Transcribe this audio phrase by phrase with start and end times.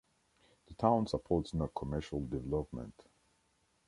[0.67, 3.05] The town supports no commercial development.